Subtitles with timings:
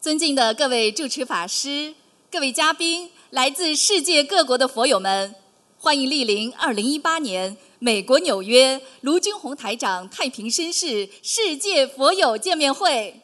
[0.00, 1.94] 尊敬的各位主持法师、
[2.30, 5.34] 各位嘉宾、来自世界各国的佛友们，
[5.78, 13.20] 欢迎莅临二零一八年美国纽约卢军宏台长太平绅士世界佛友见面会。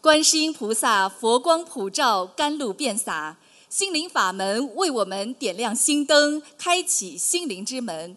[0.00, 3.36] 观世音菩萨佛光普照，甘露遍洒，
[3.68, 8.16] 心灵法门为我们点亮心灯，开启心灵之门。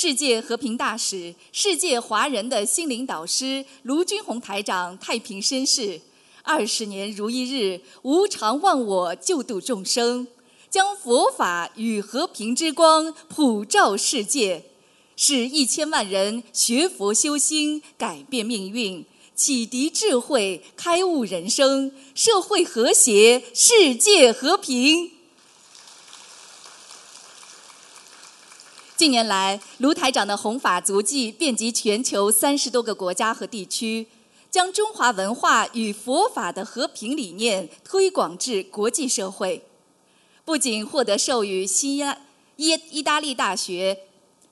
[0.00, 6.00] 世界和平大使、世界华人的心灵导师卢军宏台长太平绅士，
[6.44, 10.28] 二十年如一日，无常忘我，救度众生，
[10.70, 14.62] 将佛法与和平之光普照世界，
[15.16, 19.04] 使一千万人学佛修心，改变命运。
[19.34, 25.10] 启迪智慧，开悟人生，社会和谐，世界和平。
[28.98, 34.08] 近年来，卢台长的弘法足迹遍及全球三十多个国家和地区，
[34.50, 39.64] 将中华文化与佛法的和平理念推广至国际社会。
[40.44, 43.96] 不仅获得授予西安意意大利大学、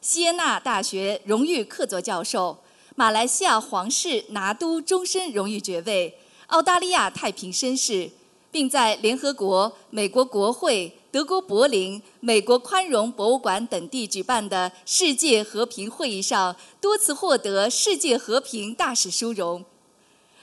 [0.00, 2.58] 锡耶纳大学荣誉客座教授。
[2.94, 8.08] 马来西亚皇室拿督终身荣誉爵位，澳大利亚太平绅士，
[8.52, 19.64] 并在联合国、美国国会、德国柏林、美国宽容博物馆等地举办的世界和平会议上多次获得世界和平大使殊荣。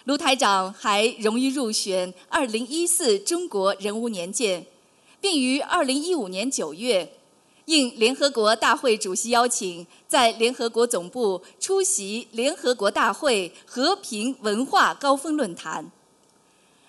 [0.06, 4.66] 卢台长还荣誉入选2014中国人物年鉴，
[5.22, 7.14] 并于2015年9月。
[7.66, 15.92] 应联合国大会主席邀请，在联合国总部出席联合国大会和平文化高峰论坛。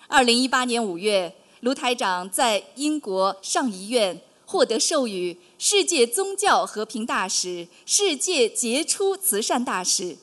[0.07, 1.35] 二零一八年五月，
[1.65, 10.15] 卢台长在英国上议院获得授予世界宗教和平大使、世界杰出慈善大使，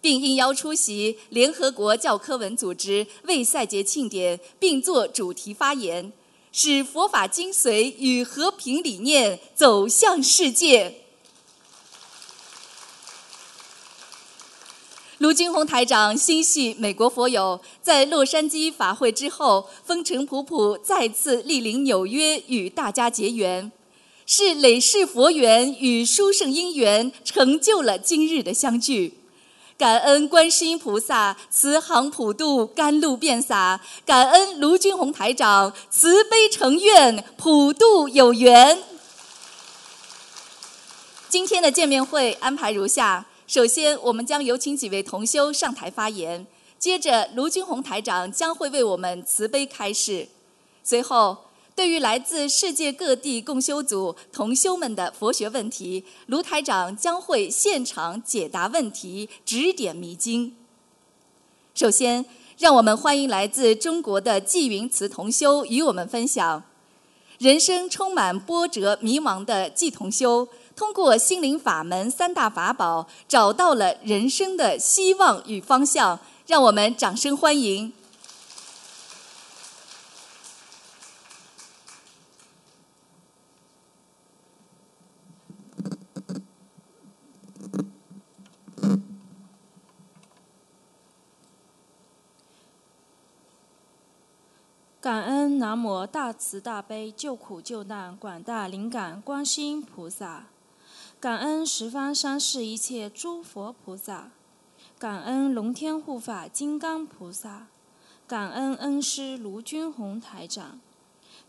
[0.00, 6.12] 并应邀出席联合国教科文组织为赛节庆典，并作主题发言。
[6.52, 10.94] 使佛法精髓与和平理念走向世界。
[15.20, 23.70] 卢军宏台长心系美国佛友，在洛杉矶法会之后，风尘仆仆再次莅临纽约与大家结缘，
[24.24, 29.18] 是累世佛缘与殊胜因缘，成就了今日的相聚。
[29.76, 38.82] 感恩观世音菩萨慈航普渡，甘露遍洒；感恩卢军宏台长慈悲成愿，普渡有缘。
[41.28, 46.46] 今天的见面会安排如下：首先，我们将有请几位同修上台发言；
[46.78, 50.28] 接着，卢军宏台长将会为我们慈悲开示；
[50.84, 51.36] 随后。
[51.74, 60.56] 对于来自世界各地共修组同修们的佛学问题，卢台长将会现场解答问题，指点迷津。
[61.74, 62.24] 首先，
[62.56, 66.62] 让我们欢迎来自中国的纪云慈同修与我们分享：
[67.38, 70.46] 人生充满波折、迷茫的纪同修，
[70.80, 76.18] 通过心灵法门三大法宝，找到了人生的希望与方向。
[76.46, 77.92] 让我们掌声欢迎。
[94.98, 100.46] 感恩南无大慈大悲救苦救难广大灵感观世音菩萨，
[101.20, 104.30] 感恩十方三世一切诸佛菩萨，
[104.98, 107.66] 感恩龙天护法金刚菩萨，
[108.26, 110.80] 感恩恩师卢军宏台长，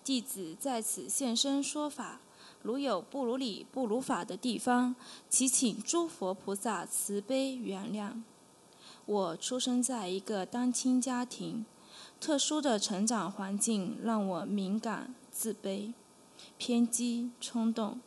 [0.04, 2.20] 弟子在此现身说法，
[2.62, 4.94] 如有不如理不如法的地方，
[5.30, 8.22] 祈请诸佛菩萨慈悲原谅。
[9.06, 11.66] 我出生在一个单亲家庭。
[12.20, 15.94] 特殊的成长环境让我敏感、自卑、
[16.58, 18.00] 偏激、冲动，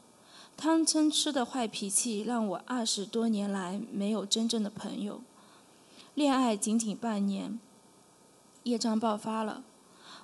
[0.56, 5.20] 贪嗔痴的坏脾气让我二十多年来没有真正的朋友。
[6.14, 7.58] 恋爱仅仅半年，
[8.62, 9.62] 业障爆发了，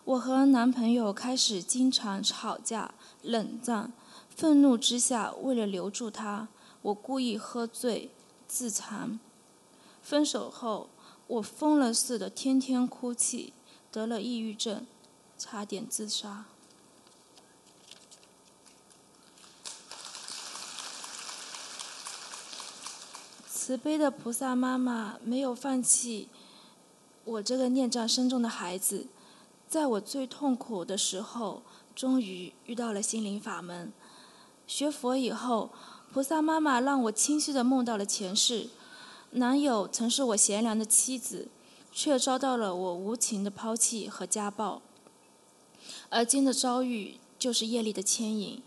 [0.04, 3.92] 我和男朋友开始经常吵架、冷战。
[4.28, 6.48] 愤怒之下，为了留住他，
[6.80, 8.10] 我故意喝醉、
[8.48, 9.20] 自残。
[10.00, 10.88] 分手后，
[11.26, 13.52] 我疯了似的天天哭泣。
[13.92, 14.86] 得了抑郁症，
[15.36, 16.44] 差点自杀。
[23.70, 26.26] 慈悲的菩萨妈妈没有放弃
[27.22, 29.06] 我这个念障深重的孩子，
[29.68, 31.62] 在我最痛苦的时候，
[31.94, 33.92] 终于遇到了心灵法门。
[34.66, 35.70] 学佛以后，
[36.12, 38.70] 菩萨妈妈让我清晰的梦到了前世，
[39.30, 41.46] 男友曾是我贤良的妻子，
[41.92, 44.82] 却遭到了我无情的抛弃和家暴。
[46.08, 48.60] 而今的遭遇就是业力的牵引，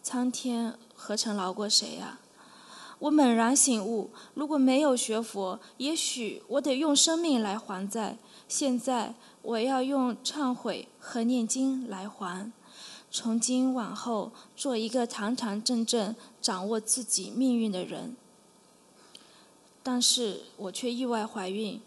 [0.00, 2.20] 苍天何曾饶过谁呀？
[3.04, 8.16] 我猛然醒悟，如果没有学佛，也许我得用生命来还债。
[8.48, 12.50] 现在我要用忏悔和念经来还。
[13.10, 18.16] 从今往后，做一个堂堂正正掌握自己命运的人。
[19.82, 21.82] 但是我却意外怀孕。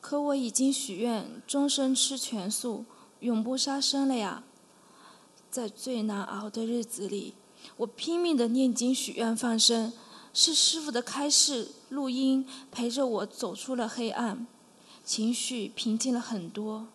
[0.00, 2.86] 可我已经许愿终身吃全素，
[3.20, 4.42] 永不杀生了呀。
[5.50, 7.34] 在最难熬的日子里。
[7.78, 9.92] 我拼命的念经许愿放生，
[10.34, 14.46] 是师傅的开示录音陪着我走出了黑暗，
[15.04, 16.88] 情绪平静了很多。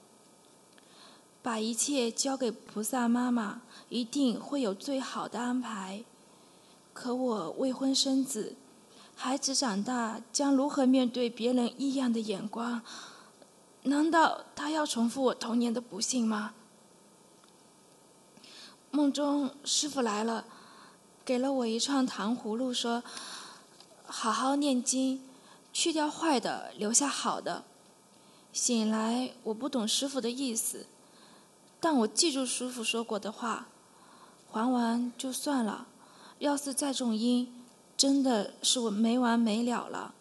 [1.42, 6.04] 把一切交给菩萨妈妈，一定会有最好的安排。
[6.94, 8.56] 可我未婚生子，
[9.16, 12.82] 孩子长大将如何面对别人异样的眼光？
[13.84, 16.54] 难道他要重复我童年的不幸吗？
[18.96, 20.46] 梦中师傅来了。
[21.26, 23.04] 给了我一串糖葫芦，说
[24.06, 25.20] ：“好好念经，
[25.74, 27.64] 去掉坏的，留下好的。”
[28.54, 30.86] 醒来，我不懂师傅的意思，
[31.80, 33.68] 但我记住师傅说过的话
[34.52, 35.88] ：“还完就算了，
[36.38, 37.52] 要是再种因，
[37.98, 40.14] 真的是我没完没了了。”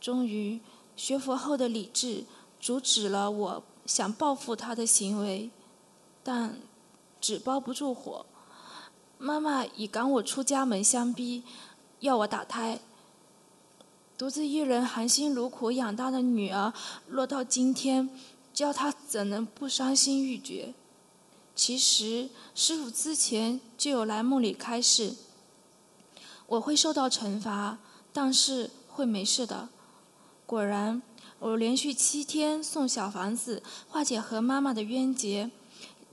[0.00, 0.60] 终于，
[0.96, 2.24] 学佛后的理智
[2.58, 5.50] 阻止了我想报复他的行为，
[6.24, 6.56] 但
[7.22, 8.26] 纸包不住火。
[9.16, 11.44] 妈妈以赶我出家门相逼，
[12.00, 12.80] 要我打胎。
[14.18, 16.72] 独自一人含辛茹苦养大的女儿，
[17.08, 18.10] 落到今天，
[18.52, 20.74] 叫她怎能不伤心欲绝？
[21.54, 25.14] 其实师傅之前就有来梦里开示，
[26.46, 27.78] 我会受到惩罚，
[28.12, 29.68] 但是会没事的。
[30.46, 31.00] 果然，
[31.38, 35.50] 我连续七天送小房子，化解和妈妈的冤结，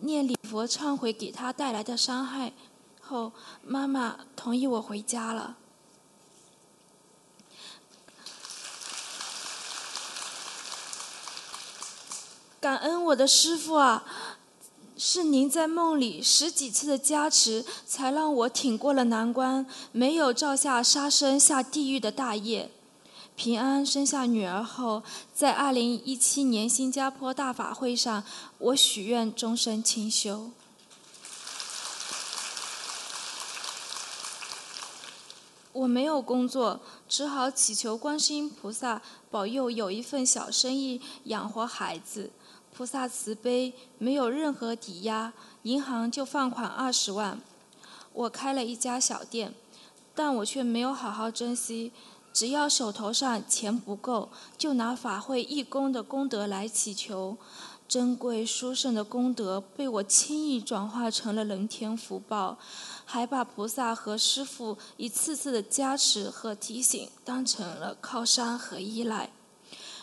[0.02, 2.54] 念礼佛忏悔给他带来的伤害。
[3.02, 3.32] 后，
[3.64, 5.58] 妈妈同意我回家了。
[12.62, 14.04] 感恩我的师傅啊，
[14.98, 22.70] 是您在梦里十几次的加持，才让我挺过了难关，没有造下杀生下地狱的大业。
[23.40, 25.02] 平安生下女儿后，
[25.34, 28.22] 在二零一七年新加坡大法会上，
[28.58, 30.52] 我许愿终身清修。
[35.72, 39.02] 我没有工作，只好祈求观世音菩萨
[39.32, 42.32] 保佑有一份小生意养活孩子。
[42.76, 45.32] 菩萨慈悲，没有任何抵押，
[45.64, 47.40] 银行就放款二十万。
[48.12, 49.54] 我开了一家小店，
[50.14, 51.94] 但我却没有好好珍惜。
[52.40, 57.38] 只要手头上钱不够，就拿法会义工的功德来祈求。
[57.86, 62.58] 珍贵殊胜的功德被我轻易转化成了人天福报。
[63.04, 69.32] 还把菩萨和师父一次次的加持和提醒当成了靠山和依赖，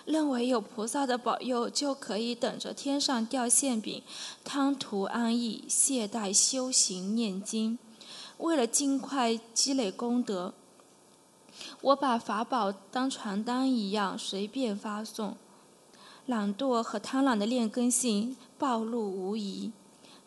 [0.05, 4.03] 认为有菩萨的保佑就可以等着天上掉馅饼，
[4.44, 7.79] 贪图安逸，懈怠修行念经。
[8.37, 10.53] 为了尽快积累功德，
[11.87, 15.37] 我把法宝当传单一样随便发送，
[16.26, 19.71] 懒惰和贪婪的劣根性暴露无遗。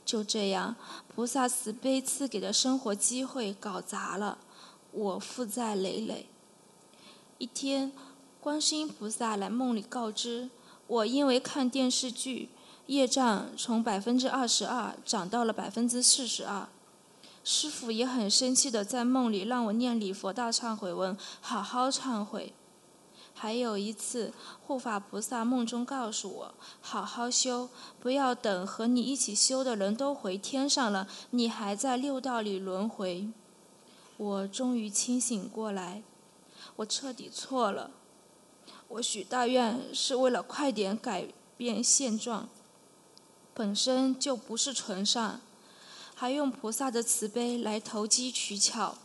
[0.06, 0.78] 就这样，
[1.13, 4.38] 菩萨慈悲赐给的生活机会搞砸了，
[4.94, 6.30] 我负债累累。
[7.39, 7.92] 一天，
[8.39, 10.50] 观世音菩萨来梦里告知
[10.88, 12.48] 我，因为看电视剧，
[12.86, 16.70] 业障从百分之二十二涨到了百分之四十二。
[17.43, 22.53] 师傅也很生气的在梦里让我念礼佛大忏悔文，好好忏悔。
[23.34, 24.34] 还有一次，
[24.67, 27.69] 护法菩萨梦中告诉我：“好好修，
[28.00, 33.29] 不要等和你一起修的人都回天上了，你还在六道里轮回。”
[34.17, 36.03] 我终于清醒过来，
[36.75, 37.91] 我彻底错了。
[38.89, 42.50] 我许大愿是为了快点改变现状，
[43.53, 45.39] 本身就不是纯善，
[46.20, 48.98] 还用菩萨的慈悲来投机取巧。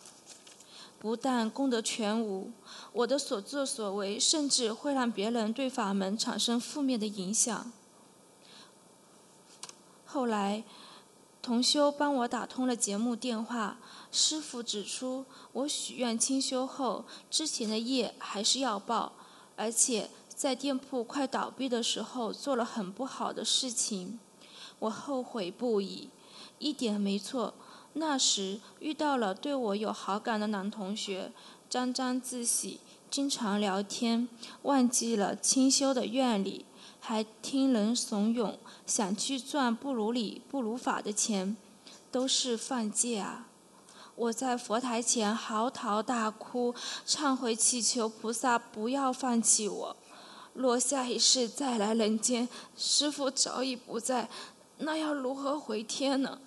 [0.98, 2.50] 不但功德全无，
[2.92, 7.70] 我的所作所为甚至会让别人对法门产生负面的影响。
[10.04, 10.64] 后来，
[11.40, 13.78] 同修帮我打通了节目电话，
[14.10, 19.12] 师傅指出，我许愿清修后，之前的业还是要报，
[19.54, 24.18] 而且在店铺快倒闭的时候做了很不好的事情，
[24.80, 26.08] 我后悔不已，
[26.64, 27.52] 一点没错。
[27.92, 31.30] 那时遇到了对我有好感的男同学，
[31.68, 32.80] 沾沾自喜，
[33.10, 34.26] 经常聊天，
[34.62, 36.64] 忘记了清修的愿理，
[36.98, 38.54] 还听人怂恿，
[38.86, 41.54] 想去赚不如理、不如法的钱，
[42.10, 43.46] 都是犯戒啊！
[44.16, 46.74] 我在佛台前嚎啕大哭，
[47.06, 49.96] 忏悔祈求菩萨不要放弃我。
[50.54, 54.28] 若下一世再来人间，师傅早已不在，
[54.78, 56.40] 那要如何回天呢？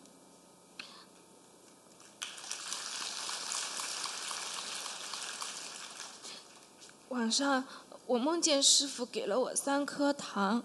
[7.10, 7.64] 晚上，
[8.06, 10.62] 我梦见师傅给了我三颗糖，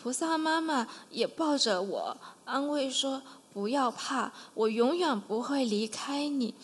[0.00, 3.22] 菩萨妈妈也抱着我，安慰说
[3.52, 6.54] ：“不要怕，我永远不会离开你。”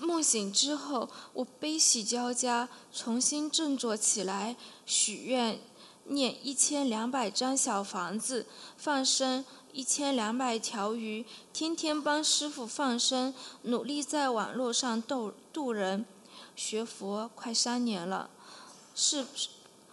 [0.00, 5.60] 梦醒之后，我悲喜交加，重新振作起来，许愿
[6.04, 16.06] 念一千两百张小房子，放生一千两百条鱼，天天帮师傅放生，努力在网络上渡渡人。
[16.54, 18.30] 学佛快三年了，
[18.94, 19.26] 是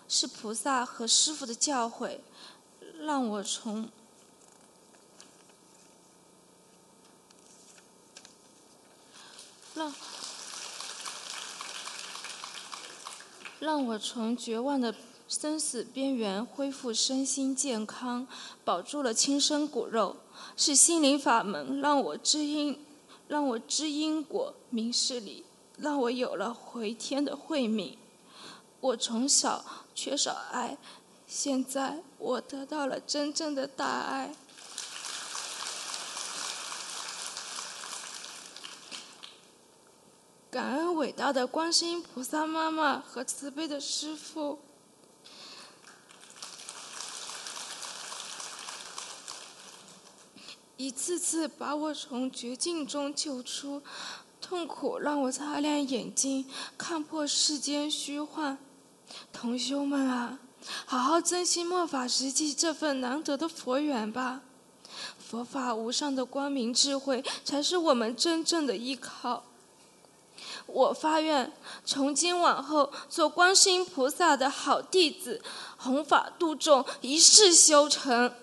[0.08, 2.20] 是菩萨和师傅的教诲，
[3.00, 3.90] 让我从。
[9.74, 9.92] 让
[13.60, 14.94] 让我从绝望的
[15.32, 18.28] 生死边缘恢复身心健康，
[18.66, 20.18] 保住了亲生骨肉。
[20.58, 22.78] 是心灵法门让我知因，
[23.30, 25.46] 让我知因果明事理，
[25.78, 27.98] 让我有了回天的慧命。
[28.82, 29.64] 我从小
[29.96, 30.78] 缺少爱，
[31.26, 34.36] 现在我得到了真正的大爱。
[40.50, 44.60] 感恩伟大的观世音菩萨妈妈和慈悲的师父，
[50.84, 53.84] 一次次把我从绝境中救出，
[54.42, 58.58] 痛苦让我擦亮眼睛，看破世间虚幻。
[59.32, 60.40] 同修们啊，
[60.88, 64.42] 好好珍惜末法时期这份难得的佛缘吧！
[65.20, 69.44] 佛法无上的光明智慧，才是我们真正的依靠。
[70.66, 71.54] 我发愿，
[71.86, 75.44] 从今往后做观世音菩萨的好弟子，
[75.78, 78.34] 弘法度众，一世修成。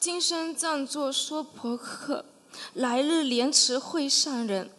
[0.00, 2.24] 今生暂作说婆客，
[2.72, 4.70] 来日莲池会上人。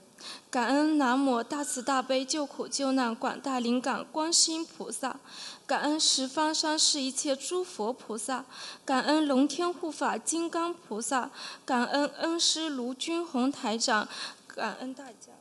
[0.50, 5.20] 感恩南无大慈大悲救苦救难广大灵感观世音菩萨。
[5.68, 8.44] 感恩十方三世一切诸佛菩萨，
[8.84, 11.30] 感恩龙天护法金刚菩萨，
[11.64, 14.08] 感恩恩师卢军宏台长，
[14.48, 15.41] 感恩大家。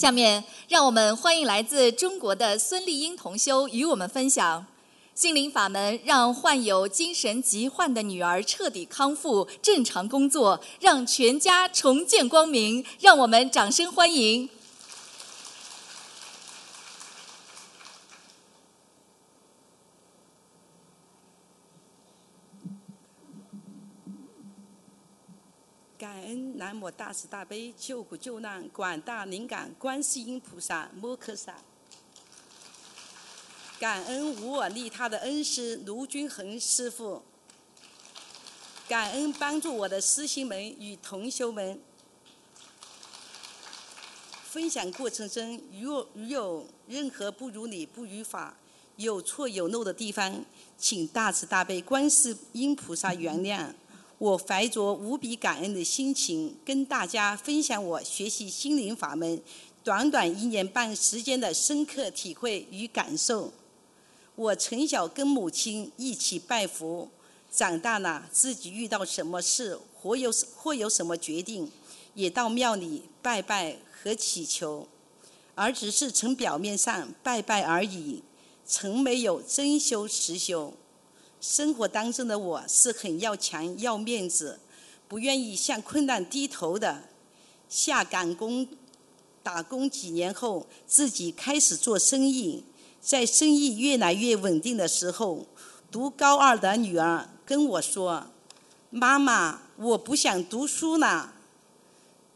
[0.00, 4.64] 下面，让我们欢迎来自中国的孙丽英同修与我们分享。
[5.14, 12.82] 心灵法门让患有精神疾患的女儿彻底康复、正常工作，让全家重见光明。
[12.98, 14.48] 让我们掌声欢迎！
[25.98, 31.54] 感恩南无大慈大悲救苦救难广大灵感观世音菩萨摩诃萨。
[33.78, 37.22] 感恩无我利他的恩师卢军恒师傅，
[38.86, 41.80] 感恩帮助我的师兄们与同修们。
[44.44, 48.54] 分享过程中，如如有任何不如理、不如法、
[48.96, 50.44] 有错有漏的地方，
[50.76, 53.72] 请大慈大悲观世音菩萨原谅。
[54.20, 59.40] 我怀着无比感恩的心情，跟大家分享我学习心灵法门
[59.82, 63.50] 短短一年半时间的深刻体会与感受。
[64.36, 67.08] 我从小跟母亲一起拜佛，
[67.50, 71.70] 长大了自己遇到什么事或有或有什么决定，
[72.12, 74.86] 也到庙里拜拜和祈求，
[75.54, 78.22] 而只是从表面上拜拜而已，
[78.66, 80.74] 从没有真修实修。
[81.40, 84.60] 生活当中的我是很要强要面子，
[85.08, 87.04] 不愿意向困难低头的。
[87.68, 88.68] 下岗工
[89.42, 92.64] 打工几年后，自己开始做生意。
[93.00, 95.46] 在生意越来越稳定的时候，
[95.90, 98.26] 读高二的女儿跟我说
[98.90, 101.32] ：“妈妈，我不想读书了。”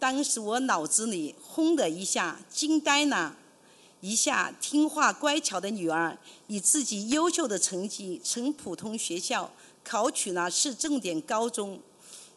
[0.01, 3.37] 当时我脑子里轰的一下，惊呆了。
[4.05, 6.15] 一下听话乖巧的女儿，
[6.47, 9.51] 以自己优秀的成绩从普通学校
[9.83, 11.81] 考取了市重点高中，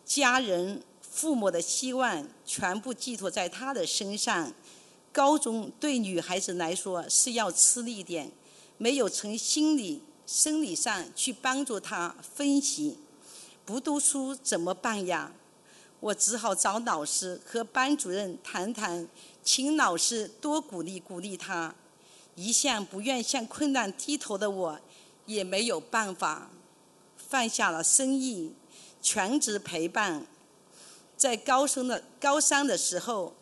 [0.05, 4.49] 家人父母的希望全部寄托在他的身上。
[5.11, 8.31] 高中对女孩子来说是要吃力点，
[8.77, 12.97] 没有从心理、生理上去帮助她分析。
[13.65, 15.33] 不读书怎么办呀？
[15.99, 19.05] 我只好找老师和班主任谈谈，
[19.47, 21.73] 请老师多鼓励鼓励他。
[22.35, 24.77] 一向不愿向困难低头的我，
[25.25, 26.51] 也没有办法，
[27.15, 28.51] 放下了生意，
[29.01, 30.27] 全职陪伴。
[31.15, 33.33] 在高升的高三的时候，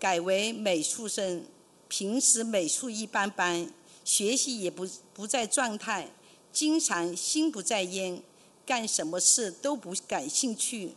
[0.00, 1.44] 改为美术生，
[1.86, 3.70] 平时美术一般般，
[4.04, 4.84] 学习也不
[5.14, 6.08] 不在状态，
[6.52, 8.20] 经常心不在焉，
[8.66, 10.94] 干什么事都不感兴趣。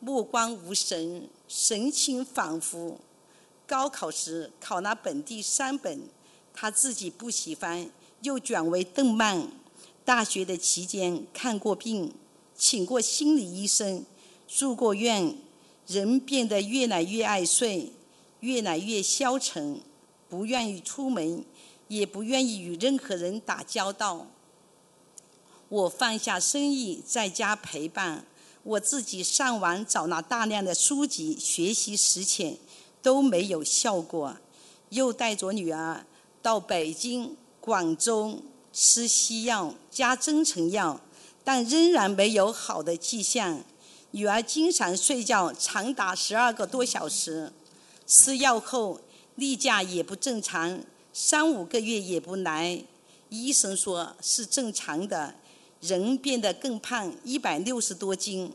[0.00, 2.96] 目光无神，神情恍惚。
[3.66, 6.02] 高考时考了本地三本，
[6.54, 7.90] 他自己不喜欢，
[8.22, 9.48] 又转为动漫。
[10.04, 12.14] 大学的期间看过病，
[12.56, 14.04] 请过心理医生，
[14.46, 15.36] 住过院，
[15.88, 17.92] 人变得越来越爱睡，
[18.38, 19.80] 越来越消沉，
[20.28, 21.44] 不愿意出门，
[21.88, 24.28] 也不愿意与任何人打交道。
[25.68, 28.24] 我放下生意，在家陪伴。
[28.62, 32.56] 我自己上网找了大量的书籍学习实践，
[33.06, 34.36] 都没有效果。
[34.88, 36.04] 又带着女儿
[36.42, 41.00] 到北京、广州吃西药加增成药，
[41.44, 43.62] 但仍然没有好的迹象。
[44.10, 47.52] 女儿经常睡觉长达十二个多小时，
[48.08, 49.00] 吃药后
[49.36, 50.80] 例假也不正常，
[51.12, 52.82] 三五个月也不来。
[53.28, 55.32] 医生说是正常的。
[55.80, 58.52] 人变得更胖，一百六十多斤。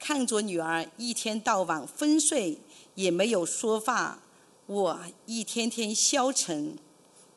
[0.00, 2.58] 看着女儿一天到晚昏睡，
[2.98, 4.18] 也没有说话，
[4.66, 6.76] 我一天天消沉，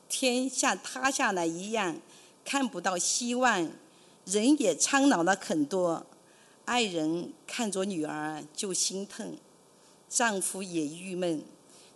[0.08, 1.96] 天像塌下来一样，
[2.44, 3.70] 看不到希望，
[4.24, 6.04] 人也苍老了很多。
[6.64, 9.36] 爱人看着女儿就心疼，
[10.08, 11.44] 丈夫也郁闷，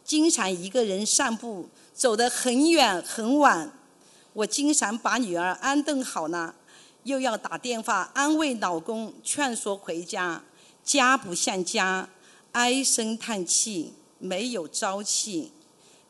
[0.05, 3.73] 经常一个人散步，走得很远很晚。
[4.33, 6.55] 我经常把女儿安顿好了。
[7.03, 10.45] 又要打电话安慰老公，劝说回家，
[10.85, 12.09] 家不像家，
[12.59, 15.53] 唉声叹气，没有朝气。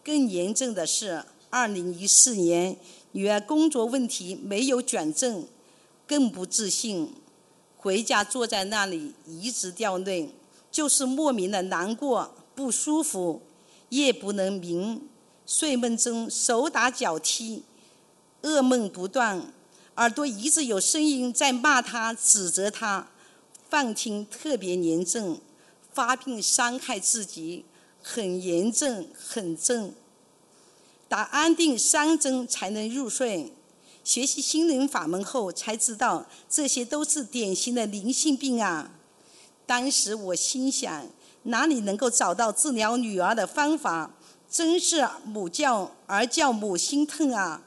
[0.05, 2.77] 更严重的是，二零一四年
[3.11, 5.45] 女儿工作问题没有转正，
[6.07, 7.13] 更不自信，
[7.77, 10.31] 回家坐在那里一直掉泪，
[10.71, 13.43] 就是莫名的难过、不舒服，
[13.89, 15.01] 夜不能眠，
[15.45, 17.65] 睡梦中手打脚踢，
[18.43, 19.53] 噩梦不断。
[19.97, 23.09] 耳朵一直有声音在骂他、指责他，
[23.69, 25.41] 放听特别严重，
[25.97, 27.65] 发病伤害自己，
[28.03, 29.95] 很严重，很重。
[31.09, 33.55] 打安定三针才能入睡。
[34.05, 38.91] 学习心灵法门后才知道，这些都是典型的灵性病啊！
[39.65, 41.07] 当时我心想，
[41.45, 44.15] 哪里能够找到治疗女儿的方法？
[44.51, 47.63] 真是母教儿教母心疼啊！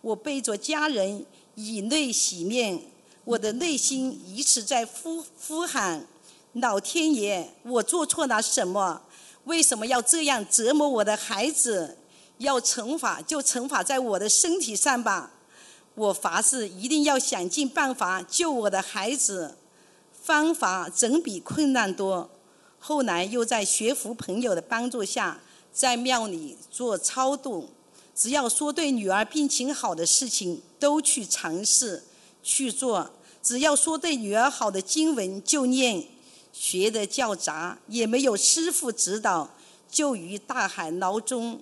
[0.00, 1.26] 我背着家人。
[1.56, 2.82] 以泪洗面，
[3.24, 6.04] 我的内心一直在呼呼喊
[6.54, 9.02] ：“老天爷，我做错了什么？
[9.44, 11.98] 为什么要这样折磨我的孩子？
[12.38, 15.32] 要惩罚就惩罚在我的身体上吧！
[15.94, 19.56] 我发誓一定要想尽办法救我的孩子。
[20.12, 22.30] 方法总比困难多。
[22.78, 25.40] 后来又在学佛朋友的帮助下，
[25.72, 27.68] 在庙里做超度。”
[28.14, 32.04] 只要说对女儿病情好的事情，都去尝试
[32.44, 33.10] 去做；
[33.42, 36.06] 只要说对女儿好的经文就念，
[36.56, 39.50] 学的较杂，也没有师傅指导，
[39.90, 41.58] 就于大海捞针，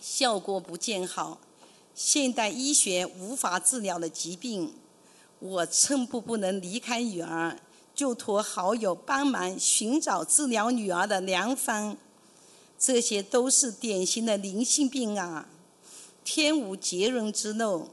[0.00, 1.38] 效果不见好。
[1.94, 4.72] 现代医学无法治疗的疾病，
[5.38, 7.60] 我寸步不能离开女儿，
[7.94, 11.94] 就托好友帮忙寻找治疗女儿的良方。
[12.78, 15.46] 这些都是典型的灵性病啊！
[16.24, 17.90] 天无绝人之路，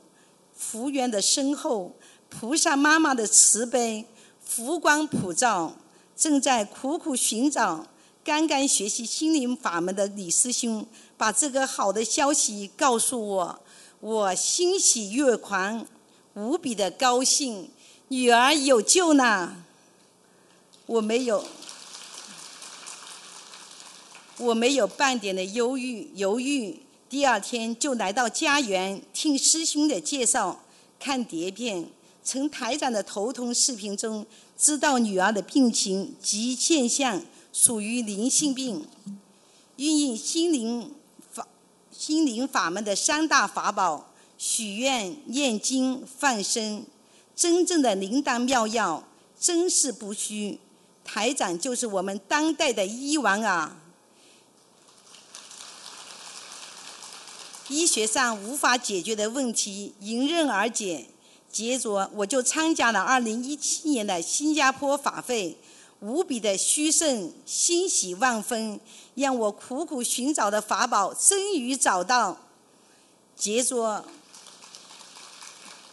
[0.56, 1.96] 福缘的深厚，
[2.30, 4.06] 菩萨妈妈的慈悲，
[4.54, 5.74] 浮光普照。
[6.14, 7.88] 正在苦苦寻找，
[8.22, 10.86] 刚刚学习心灵法门的李师兄，
[11.16, 13.62] 把这个好的消息告诉我，
[14.02, 15.86] 我欣喜若狂，
[16.34, 17.72] 无比的高兴，
[18.10, 19.56] 女儿有救了。
[20.86, 21.46] 我没有。
[24.38, 26.78] 我没有半点的忧郁犹豫，
[27.10, 30.60] 第二天就来到家园，听师兄的介绍，
[31.00, 31.88] 看碟片，
[32.24, 34.26] 从台长的头痛视频中
[34.58, 38.86] 知道女儿的病情及现象属于灵性病，
[39.78, 40.92] 运用心灵
[41.32, 41.48] 法
[41.92, 46.86] 心灵法门的三大法宝：许愿、念经、放生，
[47.36, 49.04] 真正的灵丹妙药，
[49.40, 50.60] 真是不虚。
[51.04, 53.78] 台长就是我们当代的医王啊！
[57.68, 61.08] 医学上无法解决的问题迎刃而解，
[61.52, 65.58] 接着我就参加了2017年的新加坡法会，
[66.00, 68.80] 无比的虚胜，欣喜万分，
[69.16, 72.38] 让我苦苦寻找的法宝终于找到。
[73.36, 74.06] 接着，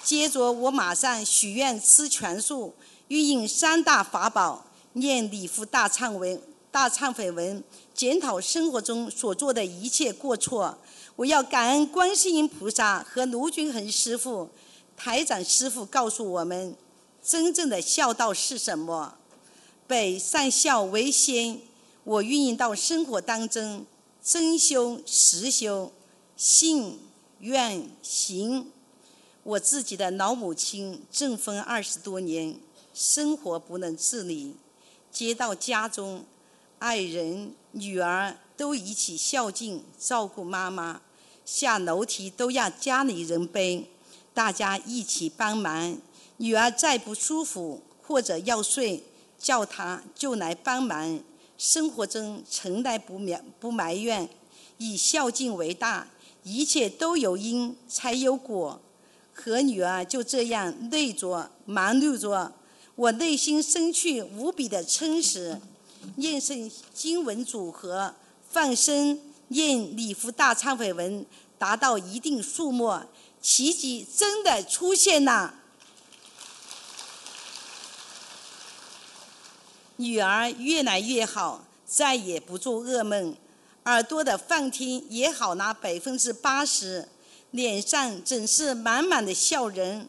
[0.04, 2.74] 接着我马上许愿吃全素，
[3.08, 6.40] 运用三大法宝，念礼佛大忏文、
[6.70, 10.78] 大忏悔文，检讨生活中所做的一切过错。
[11.16, 14.48] 我要感恩观世音菩萨和卢军恒师傅、
[14.98, 16.74] 台长师傅告诉我们，
[17.22, 19.14] 真正的孝道是什么？
[19.86, 21.60] 百善孝为先，
[22.02, 23.86] 我运用到生活当中，
[24.20, 25.92] 真修实修，
[26.36, 26.98] 信
[27.38, 28.72] 愿行。
[29.44, 32.58] 我自己的老母亲中风二十多年，
[32.92, 34.56] 生活不能自理，
[35.12, 36.24] 接到家中，
[36.80, 41.02] 爱人、女儿都一起孝敬照顾妈妈。
[41.44, 43.88] 下楼梯都要家里人背，
[44.38, 45.98] 大家一起帮忙。
[46.36, 49.02] 女儿再不舒服或者要睡，
[49.36, 51.18] 叫她就来帮忙。
[51.56, 54.28] 生活中从来不埋不埋怨，
[54.76, 56.06] 以孝敬为大，
[56.44, 58.80] 一切都有因才有果。
[59.34, 62.52] 和女儿就这样累着忙碌着，
[62.94, 65.60] 我内心深处无比的充实。
[66.14, 68.14] 念诵经文组合，
[68.48, 69.18] 放生。
[69.48, 71.26] 念礼佛大忏悔文
[71.58, 72.92] 达到一定数目，
[73.50, 75.54] 奇迹真的出现了。
[79.96, 83.34] 女儿越来越好，再也不做噩梦，
[83.86, 87.08] 耳朵的放听也好了百分之八十，
[87.50, 90.06] 脸上总是满满的笑容。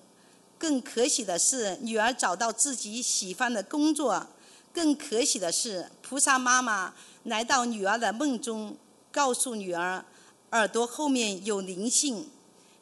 [0.57, 4.27] 更可喜的是，女儿找到自己喜欢的工作。
[4.73, 8.75] 更可喜的是，菩萨妈妈来到女儿的梦中。
[9.13, 10.03] 告诉女儿，
[10.51, 12.29] 耳朵后面有灵性。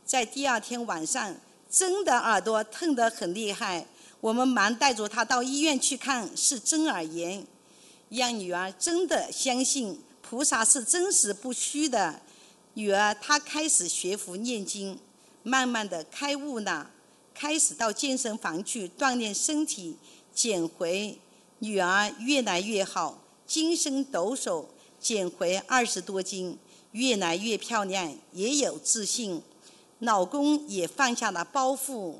[0.07, 1.35] 在第二天晚上，
[1.69, 3.85] 真的耳朵痛得很厉害，
[4.21, 7.45] 我们忙带着她到医院去看，是真耳炎。
[8.07, 12.21] 让女儿真的相信菩萨是真实不虚的。
[12.75, 14.97] 女儿她开始学佛念经，
[15.43, 16.89] 慢慢的开悟了，
[17.33, 19.97] 开始到健身房去锻炼身体，
[20.33, 21.19] 减肥。
[21.59, 24.67] 女儿越来越好，精神抖擞。
[24.99, 26.57] 减回二十多斤，
[26.93, 29.43] 越来越漂亮，也有自信。
[29.99, 32.17] 老公也放下了包袱，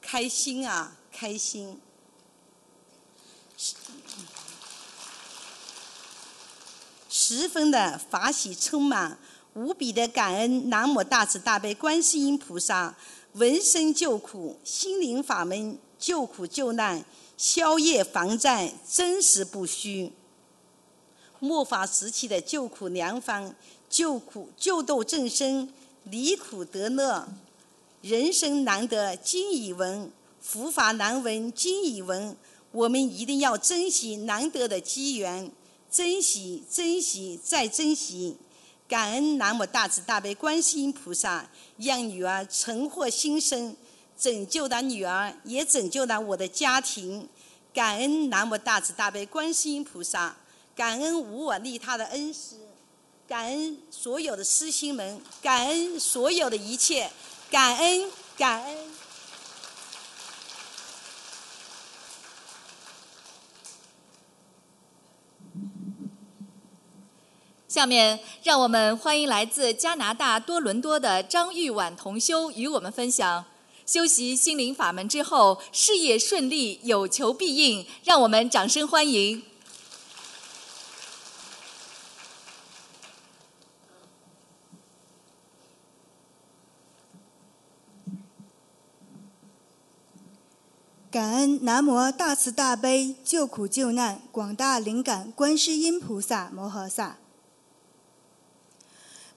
[0.00, 1.80] 开心啊，开心！
[7.08, 9.18] 十分的法喜充满，
[9.54, 12.94] 无比的感恩南无大慈大悲观世音菩萨，
[13.32, 17.04] 闻声救苦，心灵法门救苦救难，
[17.36, 20.12] 消业防灾，真实不虚。
[21.40, 23.54] 末法时期的救苦良方，
[23.90, 25.72] 救苦救度众生，
[26.10, 27.26] 离苦得乐。
[28.00, 32.36] 人生难得今已闻，佛法难闻今已闻。
[32.70, 35.50] 我们一定要珍惜难得的机缘，
[35.90, 38.36] 珍惜、珍惜再珍惜。
[38.86, 43.74] 感恩南无大慈大悲观世音菩萨，让女儿重获新生，
[44.16, 47.28] 拯救了女儿，也拯救了我的家庭。
[47.74, 50.36] 感恩南无大慈大悲观世音菩萨。
[50.76, 52.56] 感恩无我利他的恩师，
[53.28, 57.10] 感恩所有的师兄们，感恩所有的一切，
[57.50, 58.08] 感恩
[58.38, 58.76] 感恩。
[67.66, 73.44] 下面，让我们欢迎来自加拿大多伦多的张玉婉同修与我们分享：
[73.84, 77.84] 修习心灵法门之后，事业顺利，有求必应。
[78.04, 79.42] 让我们掌声欢迎。
[91.16, 97.16] 感恩南无大慈大悲救苦救难广大灵感观世音菩萨摩诃萨，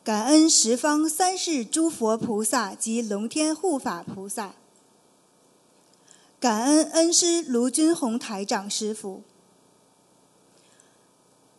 [0.04, 4.56] 感恩十方三世诸佛菩萨及龙天护法菩萨，
[6.38, 9.24] 感恩恩师卢军宏台长师傅。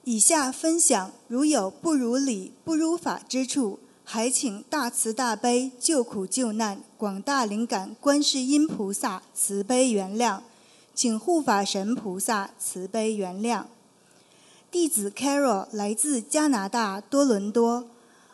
[0.04, 3.80] 以下分享，如有不如理、不如法之处。
[4.12, 10.40] 还请大慈大悲救苦救难广大灵感观世音菩萨慈悲原谅，
[10.92, 13.66] 请护法神菩萨慈悲原谅。
[14.68, 17.88] 弟子 Carol 来自加拿大多伦多，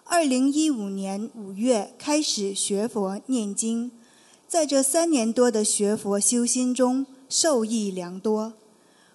[0.04, 3.92] 二零一五年五月开始学佛念经，
[4.48, 8.54] 在这三年多的学佛修心中受益良多。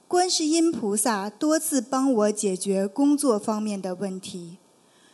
[0.07, 4.57] 观世音菩萨多次帮我解决工作方面的问题。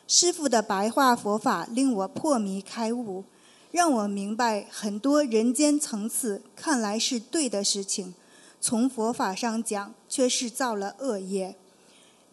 [0.07, 3.25] 师父的白话佛法令我破迷开悟，
[3.71, 8.13] 让我明白很多人间层次看来是对的事情，
[8.61, 11.57] 从佛法上讲却是造了恶业。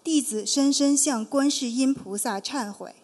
[0.05, 2.95] 弟子深深向观世音菩萨忏悔。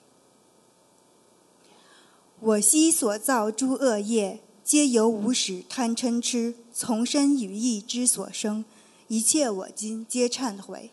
[2.38, 8.64] 我昔所造诸恶业，皆由无始贪嗔痴从身语意之所生，
[9.08, 10.90] 一切我今皆忏悔。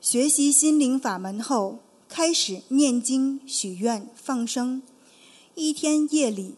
[0.00, 4.82] 学习心灵法门后，开始念经、许愿、放生。
[5.54, 6.54] 一天夜里，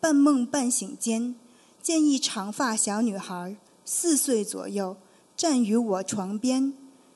[0.00, 1.34] 半梦半醒间，
[1.82, 4.96] 见一长发小女孩，四岁左右，
[5.36, 6.72] 站于我床边。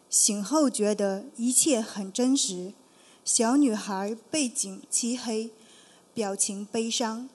[0.08, 2.72] 醒后觉得一切很真实，
[3.24, 5.50] 小女孩背景漆黑，
[6.12, 7.28] 表情悲伤。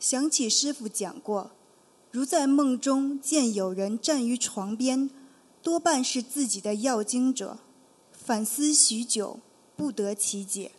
[0.00, 1.52] 想起师傅讲过，
[2.10, 5.08] 如在梦中见有人站于床边，
[5.62, 7.58] 多半是自己的要经者。
[8.12, 9.38] 反思许久，
[9.82, 10.70] 不得其解。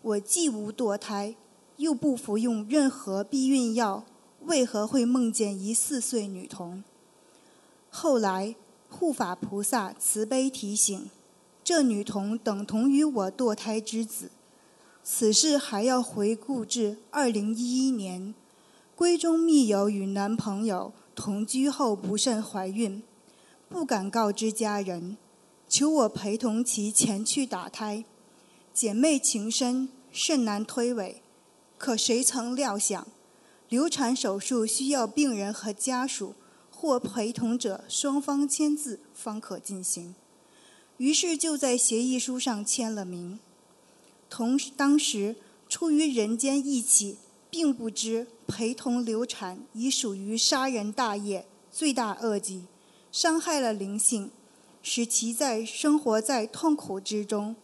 [0.00, 1.34] 我既无堕胎，
[1.78, 4.04] 又不服用任何避孕药，
[4.42, 6.84] 为何会梦见一四岁女童？
[7.90, 8.54] 后来。
[8.88, 11.10] 护法菩萨慈悲提醒：
[11.64, 14.30] 这女童等同于我堕胎之子。
[15.02, 18.34] 此事还要回顾至二零一一年，
[18.94, 23.02] 闺中密友与男朋友同居后不慎怀孕，
[23.70, 25.16] 不敢告知家人，
[25.66, 28.04] 求我陪同其前去打胎。
[28.74, 31.16] 姐妹情深，甚难推诿。
[31.78, 33.06] 可谁曾料想，
[33.68, 36.34] 流产手术需要病人和家属。
[36.74, 40.16] 或陪同者双方签字方可进行，
[40.96, 43.38] 于是就在协议书上签了名。
[44.28, 45.36] 同当时
[45.68, 52.64] 出于人间义气，并不知陪同流产已属于杀人大业，罪大恶极，
[53.12, 54.32] 伤害了灵性，
[54.82, 57.54] 使其在生活在痛苦之中。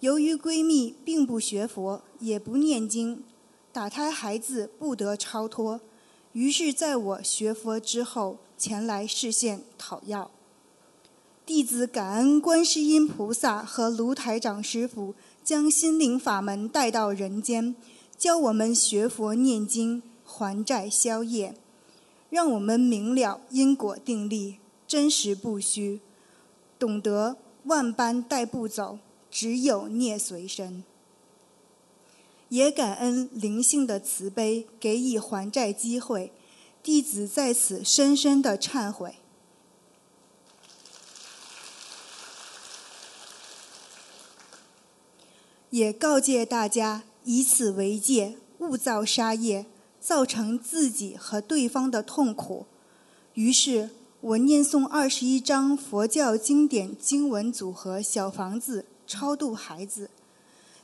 [0.00, 3.24] 由于闺蜜并不学佛，也不念经，
[3.72, 5.80] 打胎孩子不得超脱。
[6.32, 10.30] 于是，在我学佛之后，前来示现讨要。
[11.44, 17.74] 弟子感恩观世音菩萨和卢台长师傅将心灵法门带到人间，
[18.16, 21.56] 教我们学佛念经、还债消业，
[22.30, 26.00] 让我们明了因果定力，真实不虚，
[26.78, 28.98] 懂得万般带不走，
[29.30, 30.84] 只有孽随身。
[32.48, 36.32] 也感恩灵性的慈悲，给予还债机会，
[36.82, 39.16] 弟子在此深深的忏悔，
[45.68, 49.66] 也告诫大家以此为戒，勿造杀业，
[50.00, 52.64] 造成自己和对方的痛苦。
[53.34, 53.90] 于是
[54.22, 60.10] 我念诵二十一章佛教经典经文组合小房子，超度孩子。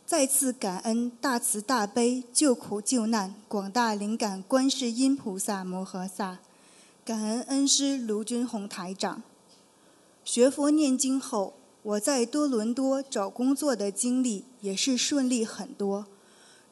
[0.06, 6.38] 再次感恩大慈大悲救苦救难广大灵感观世音菩萨摩诃萨，
[7.04, 9.22] 感恩恩师卢军宏台长。
[10.24, 16.06] 学佛念经后，我在多伦多找工作的经历也是顺利很多。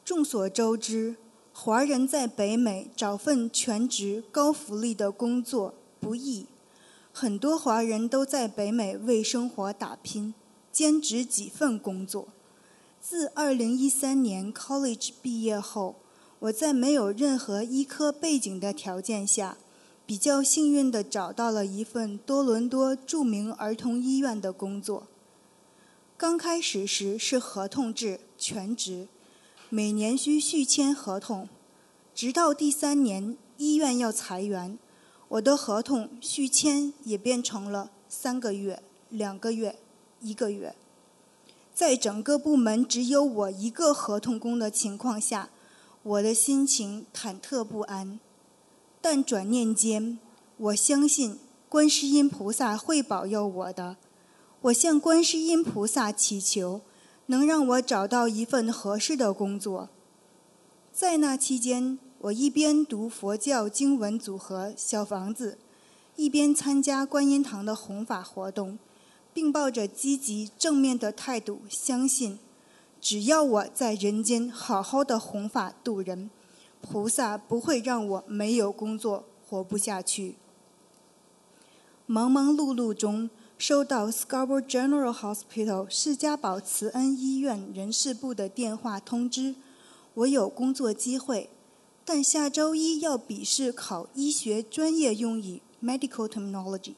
[0.03, 1.15] 众所周知，
[1.53, 6.47] 华人在北美找份全职高福利的工作不易，
[7.11, 10.33] 很多华人都在北美为生活打拼，
[10.73, 12.27] 兼职几份工作。
[12.99, 15.97] 自2013年 college 毕业后，
[16.39, 19.57] 我在没有任何医科背景的条件下，
[20.05, 25.07] 比较幸运地找到了一份多伦多著名儿童医院的工作。
[26.17, 29.07] 刚开始时是合同制全职，
[29.69, 31.47] 每年需续签合同，
[32.15, 34.79] 直到第三年医院要裁员，
[35.27, 39.77] 我的合同续签也变成了三个月、两个月、
[40.23, 40.75] 一个月。
[41.73, 45.49] 在整个部门只有我一个合同工的情况下，
[46.03, 48.19] 我的心情忐忑不安。
[49.01, 50.17] 但转念间，
[50.57, 53.97] 我相信观世音菩萨会保佑我的。
[54.61, 56.81] 我向观世音菩萨祈求，
[57.25, 59.89] 能让我找到一份合适的工作。
[60.93, 65.57] 在那期间，我一边读佛教经文组合小房子，
[66.15, 68.77] 一边参加观音堂的弘法活动。
[69.33, 72.37] 并抱着积极正面的态度，相信
[73.01, 76.29] 只要我在人间好好的弘法度人，
[76.81, 80.35] 菩萨不会让我没有工作活不下去。
[82.05, 89.55] 忙忙碌碌中，收到 Scarborough General Hospital 释迦堡慈恩医院人事部的电话通知，
[90.13, 91.49] 我有工作机会，
[92.03, 96.95] 但下周一要笔试考医学专业用语 （Medical Terminology）。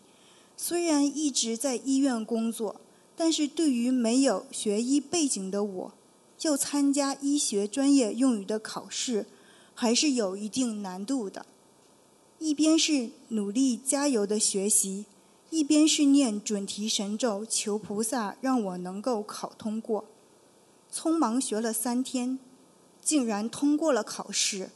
[0.58, 2.82] 虽然一直在医院工作，
[3.16, 5.94] 但是对于没有学医背景的我，
[6.42, 9.26] 要参加医学专业用语的考试，
[9.74, 11.46] 还是有一定难度的。
[12.40, 15.06] 一边是努力加油的学习，
[15.50, 20.06] 一边是念准提神咒，求菩萨让我能够考通过。
[20.94, 22.40] 匆忙学了三天，
[23.02, 24.70] 竟然通过了考试。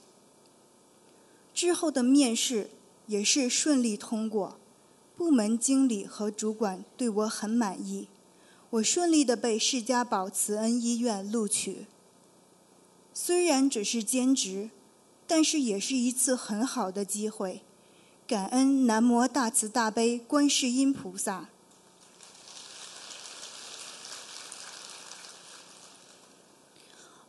[1.53, 2.69] 之后的面试
[3.07, 4.58] 也是顺利通过，
[5.19, 8.07] 部门经理和主管对我很满意，
[8.69, 11.87] 我顺利的被释迦宝慈恩医院录取。
[13.13, 14.69] 虽然只是兼职，
[15.27, 17.63] 但是也是一次很好的机会。
[18.25, 21.49] 感恩南无大慈大悲观世音菩萨。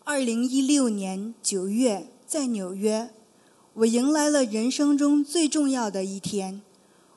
[0.04, 3.10] 二零一六年九月，在纽约。
[3.74, 6.62] 我迎来了人生中最重要的一天，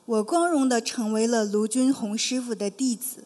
[0.06, 3.24] 我光荣地成为了卢军红师傅的弟子。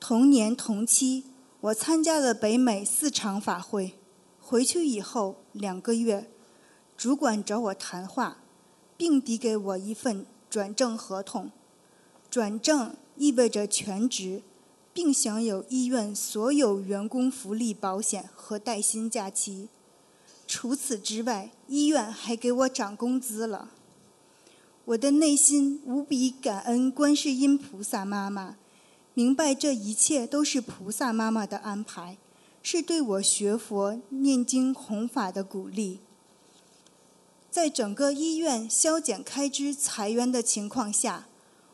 [0.00, 1.24] 同年同期，
[1.60, 3.94] 我参加了北美四场法会。
[4.40, 6.30] 回去以后两个月，
[6.96, 8.38] 主管找我谈话，
[8.96, 11.50] 并递给我一份转正合同。
[12.30, 14.42] 转正意味着全职，
[14.94, 19.68] 并享有医院所有员工福利保险和带薪假期。
[20.46, 23.72] 除此之外，医院还给我涨工资了。
[24.86, 28.56] 我的内心无比感恩观世音菩萨妈妈，
[29.14, 32.16] 明白这一切都是菩萨妈妈的安排，
[32.62, 35.98] 是对我学佛、念经、弘法的鼓励。
[37.50, 41.26] 在整个医院削减开支、裁员的情况下，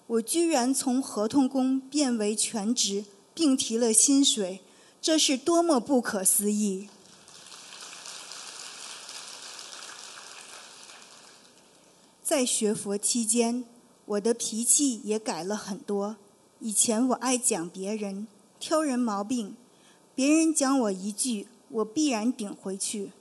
[0.06, 4.62] 我居然从合同工变为全职，并提了薪水，
[5.02, 6.88] 这是多么不可思议！
[12.32, 13.62] 在学佛期间，
[14.06, 16.16] 我的脾气也改了很多。
[16.60, 18.26] 以前我爱讲别人，
[18.58, 19.54] 挑人毛病，
[20.14, 23.12] 别人讲我一句，我必然顶回去。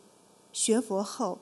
[0.54, 1.40] 学佛后，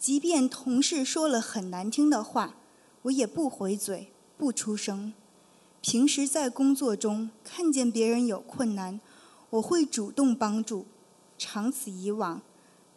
[0.00, 2.56] 即便同事说了很难听的话，
[3.02, 5.12] 我也不回嘴，不出声。
[5.80, 9.00] 平时在工作中看见别人有困难，
[9.50, 10.86] 我会主动帮助。
[11.38, 12.42] 长此以往，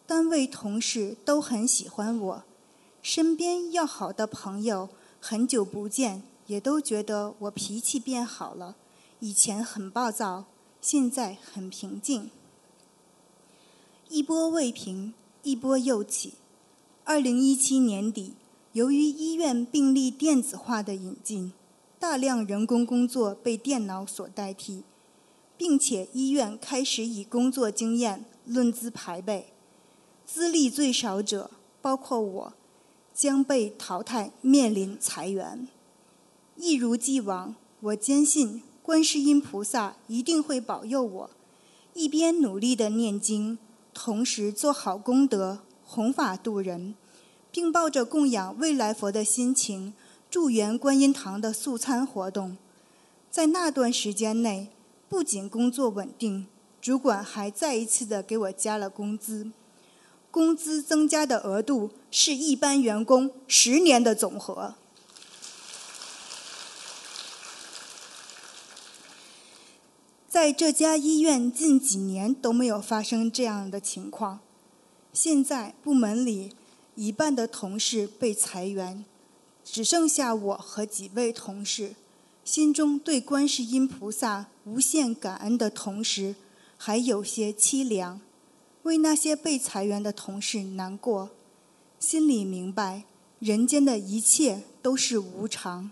[0.08, 2.44] 单位同事都很喜欢我。
[3.06, 4.90] 身边要好的朋友，
[5.22, 8.76] 很久不见，也都觉得我脾气变好了。
[9.20, 10.46] 以前很暴躁，
[10.82, 12.32] 现在很平静。
[14.10, 15.14] 一波未平，
[15.44, 16.34] 一波又起。
[17.04, 18.34] 二零一七年底，
[18.72, 21.54] 由于医院病历电子化的引进，
[22.00, 24.82] 大量人工工作被电脑所代替，
[25.56, 29.54] 并且医院开始以工作经验论资排辈，
[30.26, 31.52] 资历最少者，
[31.84, 32.54] 包括我。
[33.16, 35.70] 将被淘汰，面临裁员。
[36.58, 41.30] 一如既往，我坚信观世音菩萨一定会保佑我，
[41.94, 43.58] 一边努力的念经，
[43.94, 46.94] 同时做好功德，弘法度人，
[47.52, 49.94] 并抱着供养未来佛的心情，
[50.30, 52.58] 助缘观音堂的素餐活动。
[53.32, 54.70] 在那段时间内，
[55.08, 56.48] 不仅工作稳定，
[56.82, 59.52] 主管还再一次的给我加了工资。
[60.36, 64.76] 工资增加的额度是一般员工十年的总和。
[70.28, 74.42] 在这家医院近几年都没有发生这样的情况。
[75.14, 76.52] 现在部门里
[76.96, 79.06] 一半的同事被裁员，
[79.64, 81.96] 只剩下我和几位同事，
[82.44, 86.36] 心中对观世音菩萨无限感恩的同时，
[86.76, 88.20] 还有些凄凉。
[88.86, 91.32] 为那些被裁员的同事难过，
[92.00, 93.06] 心里明白
[93.40, 95.90] 人间的一切都是无常，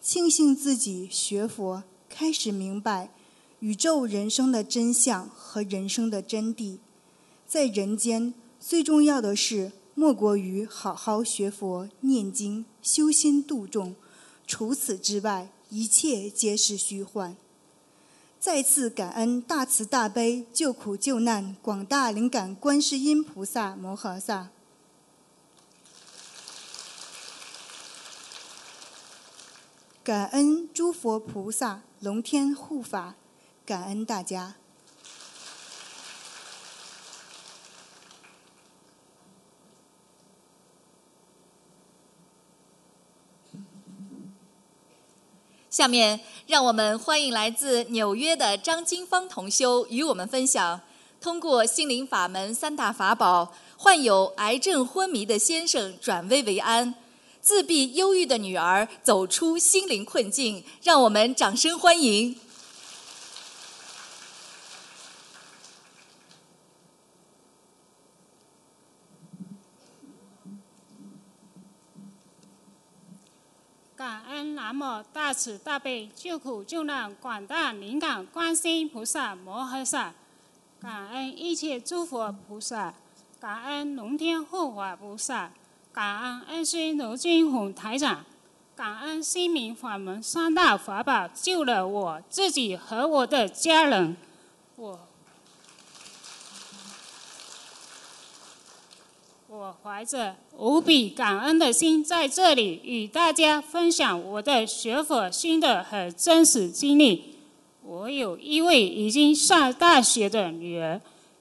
[0.00, 3.10] 庆幸自己学佛，开始明白
[3.60, 6.78] 宇宙人生的真相和人生的真谛。
[7.46, 13.94] 在人间，最重要的是莫过于好好学佛、念经、修心度众，
[14.46, 17.36] 除此之外，一切皆是虚幻。
[18.42, 24.48] 再次感恩大慈大悲救苦救难广大灵感观世音菩萨摩诃萨，
[30.02, 33.14] 感恩诸佛菩萨龙天护法，
[33.64, 34.56] 感恩大家。
[45.72, 50.78] 下面，让我们欢迎来自纽约的张金芳同修与我们分享：
[51.18, 56.94] 通过心灵法门三大法宝，患有癌症昏迷的先生转危为安，
[57.40, 62.38] 自闭忧郁的女儿走出心灵困境，让我们掌声欢迎。
[73.94, 80.14] 感恩南无大慈大悲救苦救难广大灵感观世音菩萨摩诃萨，
[80.80, 82.94] 感恩一切诸佛菩萨，
[83.40, 85.50] 感恩龙天护法菩萨，
[85.92, 88.24] 感恩恩师卢军宏台长，
[88.76, 94.16] 感恩心明法门三大法宝救了我自己和我的家人，
[94.76, 95.08] 我。
[99.54, 107.34] 我怀着无比感恩的心，在这里与大家分享我的学佛心得和真实经历。
[107.84, 110.98] 我有一位已经上大学的女儿，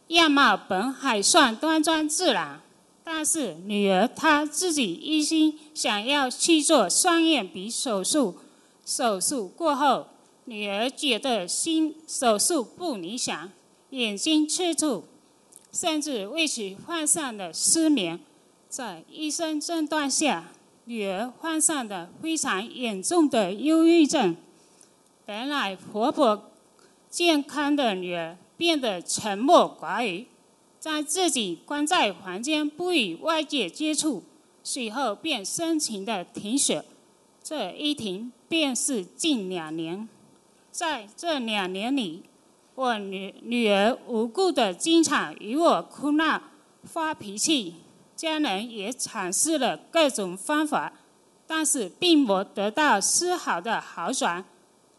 [0.07, 2.59] 样貌本还算端庄自然，
[3.01, 8.35] 但是女儿她自己一心想要去做双眼皮手术。
[8.85, 10.07] 手术过后，
[10.43, 13.49] 女儿觉得心手术不理想，
[13.91, 15.05] 眼睛吃醋。
[15.71, 18.19] 甚至为此患上了失眠，
[18.67, 20.51] 在医生诊断下，
[20.85, 24.35] 女儿患上了非常严重的忧郁症。
[25.25, 26.51] 本来活泼
[27.09, 30.27] 健康的女儿变得沉默寡语，
[30.79, 34.23] 将自己关在房间不与外界接触，
[34.63, 36.83] 随后便深情的停血。
[37.41, 40.07] 这一停便是近两年，
[40.69, 42.23] 在这两年里。
[42.73, 46.41] 我女女儿无故的经常与我哭闹、
[46.83, 47.75] 发脾气，
[48.15, 50.93] 家人也尝试了各种方法，
[51.45, 54.43] 但是并没得到丝毫的好转。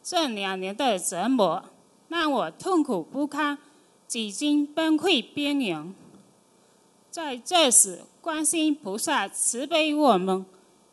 [0.03, 1.64] 这两年的折磨
[2.09, 3.57] 让我痛苦不堪，
[4.07, 5.95] 几经崩溃边缘。
[7.11, 10.45] 在这时，观世音菩萨慈悲我们，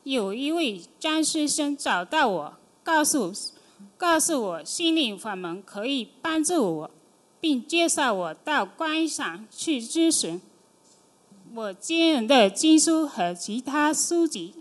[0.04, 2.54] 有一位张先生找到我，
[2.84, 3.34] 告诉。
[4.00, 6.92] 告诉我心灵法门可以帮助我，
[7.42, 10.42] 并介绍我到观音山去咨询。
[11.54, 14.54] 我经人的经书和其他书籍，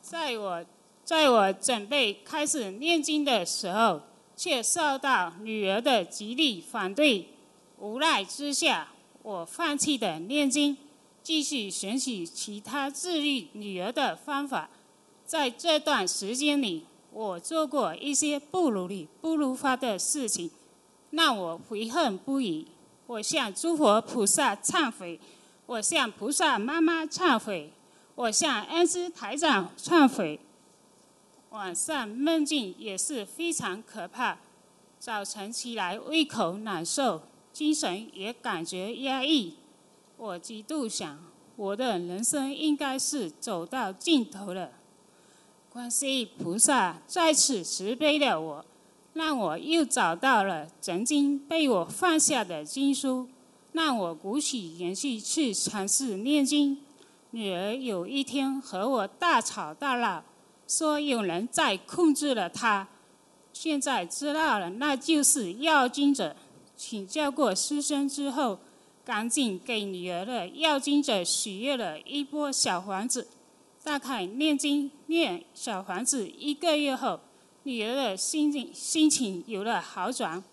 [0.00, 0.64] 在我
[1.04, 4.02] 在我准备开始念经的时候，
[4.36, 7.26] 却受到女儿的极力反对。
[7.78, 8.90] 无奈之下，
[9.24, 10.76] 我放弃了念经。
[11.28, 14.70] 继续学习其他治愈女儿的方法。
[15.26, 20.50] 在这段时间里，我做过一些不如理、不如法的事情，
[21.10, 22.66] 让我悔恨不已。
[23.06, 25.20] 我向诸佛菩萨忏悔，
[25.66, 27.70] 我向菩萨妈妈忏悔，
[28.14, 30.40] 我向恩师台长忏悔。
[31.50, 34.38] 晚上梦境也是非常可怕，
[34.98, 37.20] 早晨起来胃口难受，
[37.52, 39.57] 精神也感觉压抑。
[40.20, 41.16] 我极度想，
[41.54, 44.72] 我的人生应该是走到尽头了。
[45.70, 48.64] 观世音菩萨再次慈悲了我，
[49.12, 53.28] 让我又找到了曾经被我放下的经书，
[53.70, 56.78] 让我鼓起勇气去尝试念经。
[57.30, 60.24] 女儿有一天和我大吵大闹，
[60.66, 62.88] 说有人在控制了她。
[63.52, 66.34] 现在知道了，那就是要经者。
[66.76, 68.58] 请教过师生之后。
[69.08, 73.26] 赶紧给女儿的要经者许愿了一波小房子，
[73.82, 77.18] 大概念经念小房子一个月后，
[77.62, 80.44] 女儿的心情心情有了好转。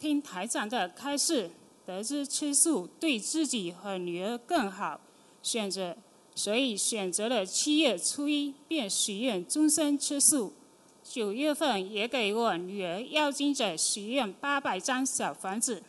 [0.00, 1.50] 听台长的开示，
[1.84, 4.98] 得知吃素对自己和女儿更好，
[5.42, 5.94] 选择
[6.34, 10.54] 所以选择了七月初一便许愿终身吃素。
[11.02, 15.82] 九月份也给我女儿要经者许愿八百张小房子。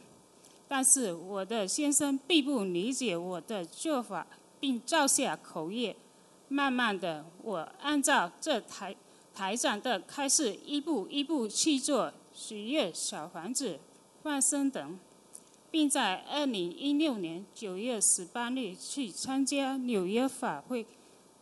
[0.68, 4.26] 但是我的先生并不理解我的做法，
[4.60, 5.96] 并照下口业。
[6.48, 8.96] 慢慢的，我按照这台
[9.34, 13.80] 台长的开示，一步一步去做许愿小房子、
[14.22, 15.00] 放生等，
[15.72, 20.86] 并在二零一六年九月十八日去参加纽约法会。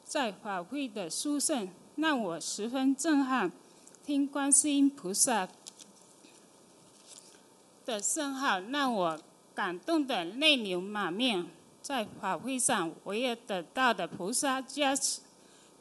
[0.04, 3.52] 在法会的殊胜让我十分震撼，
[4.06, 5.48] 听观世音菩萨。
[7.86, 9.20] 的圣号让我
[9.54, 11.46] 感动的泪流满面，
[11.82, 15.22] 在法会上我也得到的菩萨加持，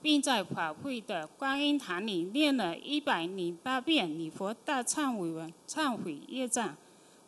[0.00, 6.76] 并在法会的观音堂里念了一百零八遍礼佛大忏悔文，忏悔业障。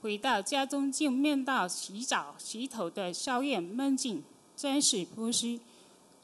[0.03, 4.23] 回到家中就梦到洗澡、洗头的宵夜梦境，
[4.55, 5.61] 真实不虚。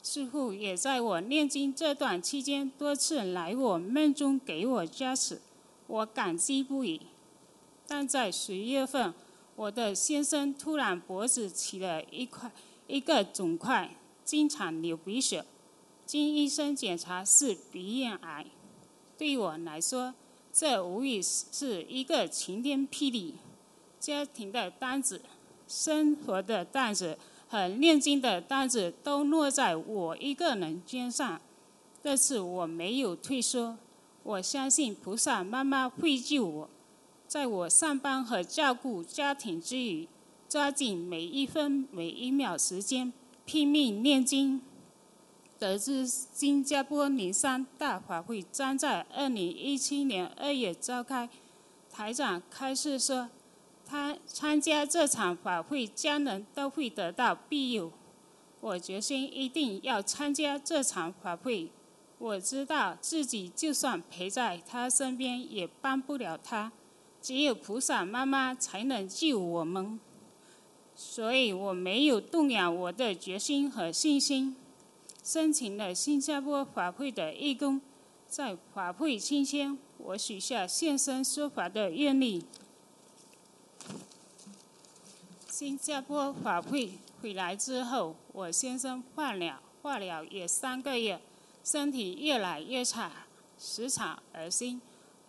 [0.03, 5.41] 师父也在我念经这段期间多次来我梦中给我加持，
[5.87, 7.01] 我感激不已。
[7.93, 9.13] 但在十月份，
[9.53, 12.49] 我的先生突然脖子起了一块
[12.87, 15.43] 一个肿块，经常流鼻血，
[16.05, 18.45] 经医生检查是鼻咽癌。
[19.17, 20.13] 对我来说，
[20.53, 23.35] 这无疑是一个晴天霹雳。
[23.99, 25.21] 家庭的担子、
[25.67, 27.17] 生活的担子
[27.49, 31.41] 和念经的担子都落在我一个人肩上。
[32.01, 33.77] 这次我没有退缩，
[34.23, 36.69] 我相信菩萨妈妈会救我。
[37.31, 40.05] 在我上班和照顾家庭之余，
[40.49, 43.13] 抓紧每一分每一秒时间，
[43.45, 44.59] 拼命念经。
[45.57, 51.29] 得知新加坡灵山大法会将在二零一七年二月召开，
[51.89, 53.29] 台长开示说，
[53.85, 57.93] 他参加这场法会，家人都会得到庇佑。
[58.59, 61.71] 我决心一定要参加这场法会。
[62.17, 66.73] 我知道自己就算陪在他身边，也帮不了他，
[67.21, 69.99] 只有菩萨妈妈才能救我们。
[70.95, 74.55] 所以我没有动摇我的决心和信心。
[75.23, 77.79] 申请了新加坡法会的义工，
[78.27, 82.43] 在法会期间，我许下现身说法的愿力。
[85.47, 91.21] 新加坡法会回来之后，我先生化疗，化疗也三个月，
[91.63, 93.11] 身体越来越差，
[93.59, 94.81] 时常恶心，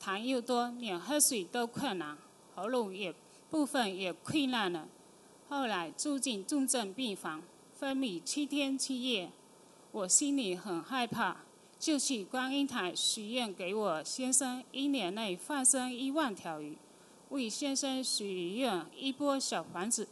[0.02, 2.18] 痰又多，连喝水都困难，
[2.56, 3.14] 喉咙也
[3.48, 4.88] 部分也溃烂了。
[5.48, 7.40] 后来住进重症病房，
[7.78, 9.30] 昏迷七天七夜。
[9.92, 11.44] 我心里很害怕，
[11.78, 16.76] 就去观音台许愿，给我先生一年内放生一万条鱼，
[17.28, 20.08] 为先生许愿一波小房子，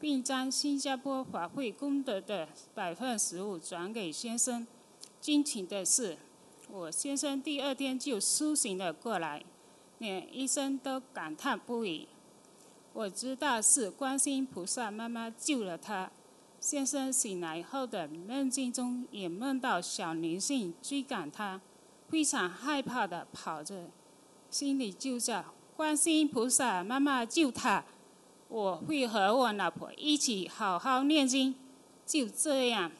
[0.00, 4.66] 并将新加坡法会功德的百分十五转给先生。
[5.20, 6.16] 惊奇的是，
[6.70, 9.42] 我先生第二天就苏醒了过来，
[9.98, 12.06] 连医生都感叹不已。
[12.92, 16.10] 我知道是观世音菩萨妈妈救了他。
[16.60, 21.60] 先生醒来后的梦境中，也梦到小灵性追赶他，
[22.08, 23.88] 非常害怕的跑着，
[24.50, 27.84] 心里就叫观世音菩萨妈妈救他，
[28.48, 31.54] 我会和我老婆一起好好念经。
[32.04, 32.90] 就这样，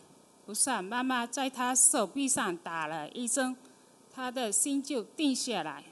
[0.48, 3.54] 菩萨妈妈在他手臂上打了一针，
[4.10, 5.84] 他的心就定下来，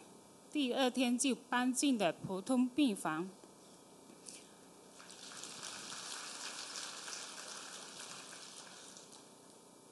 [0.50, 3.28] 第二天就搬进了普通病房。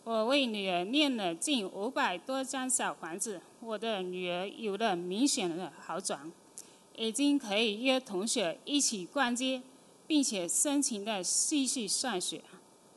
[0.02, 6.32] 我为女儿念了近五百多张小房子，我的女儿有了明显的好转，
[6.96, 9.60] 已经可以约同学一起逛街，
[10.06, 12.42] 并且深情的继续上学，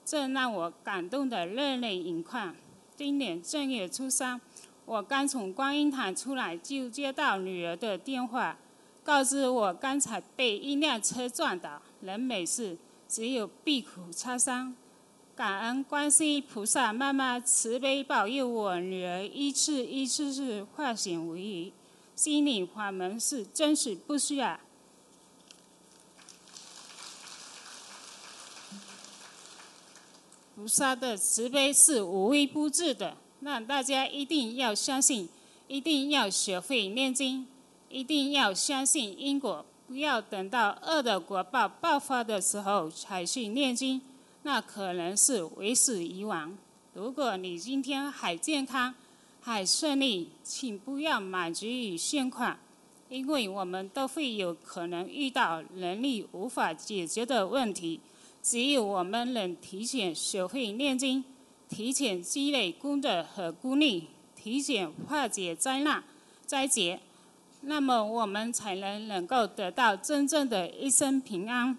[0.10, 2.56] 这让我感动的热泪盈眶。
[2.96, 4.40] 今年正月初三，
[4.86, 8.58] 我刚从观音堂出来，就接到女儿的电话，
[9.04, 12.78] 告知我刚才被一辆车撞倒，人没事，
[13.10, 14.74] 只有臂骨擦伤。
[15.36, 21.74] 感恩观世音菩萨妈妈慈悲保佑我女儿一次一次次化险为夷，
[22.16, 24.62] 心灵法门是真实不虚啊！
[30.58, 35.30] 菩萨的慈悲是无微不至的，让大家一定要相信，
[35.68, 37.46] 一定要学会念经，
[37.90, 44.02] 一定要相信因果，不要等到恶的果报爆发的时候才去念经。
[44.42, 46.58] 那可能是为时已晚。
[46.96, 48.96] 如果你今天还健康、
[49.40, 52.58] 还顺利，请不要满足于现况，
[53.10, 58.00] 因为我们都会有可能遇到能力无法解决的问题。
[58.50, 61.22] 只有我们能提前学会念经，
[61.68, 66.02] 提前积累功德和功力，提前化解灾难、
[66.46, 66.98] 灾劫，
[67.64, 71.78] 那么我们才能能够得到真正的一生平安。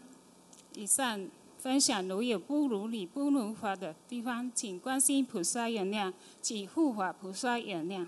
[0.75, 1.27] 以上。
[1.59, 8.07] 分享如有不如理、不如法的地方，请观世音菩萨原谅，请护法菩萨原谅。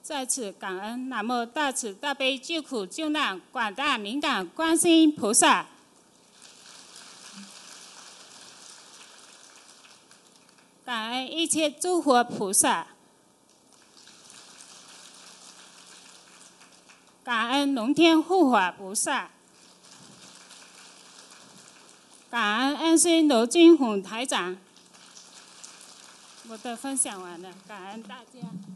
[0.00, 5.66] 在此感恩南无大慈大悲救苦救难广大灵感观世音菩萨，
[10.86, 12.86] 感恩一切诸佛菩萨，
[17.24, 19.30] 感恩龙天护法菩萨。
[22.30, 24.56] 感恩恩师罗金红台长，
[26.46, 28.75] 我的分享完了，感恩大家。